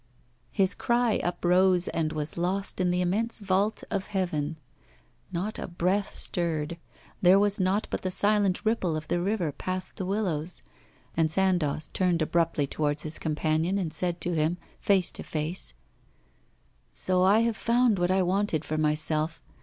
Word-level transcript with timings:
His 0.49 0.73
cry 0.73 1.19
uprose 1.23 1.87
and 1.89 2.11
was 2.11 2.35
lost 2.35 2.81
in 2.81 2.89
the 2.89 3.01
immense 3.01 3.39
vault 3.39 3.83
of 3.91 4.07
heaven. 4.07 4.57
Not 5.31 5.59
a 5.59 5.67
breath 5.67 6.15
stirred; 6.15 6.79
there 7.21 7.37
was 7.37 7.59
nought 7.59 7.85
but 7.91 8.01
the 8.01 8.09
silent 8.09 8.65
ripple 8.65 8.95
of 8.97 9.07
the 9.09 9.21
river 9.21 9.51
past 9.51 9.97
the 9.97 10.05
willows. 10.07 10.63
And 11.15 11.29
Sandoz 11.29 11.89
turned 11.89 12.23
abruptly 12.23 12.65
towards 12.65 13.03
his 13.03 13.19
companion, 13.19 13.77
and 13.77 13.93
said 13.93 14.19
to 14.21 14.33
him, 14.33 14.57
face 14.79 15.11
to 15.11 15.21
face: 15.23 15.75
'So 16.91 17.21
I 17.21 17.41
have 17.41 17.55
found 17.55 17.99
what 17.99 18.09
I 18.09 18.23
wanted 18.23 18.65
for 18.65 18.77
myself. 18.77 19.39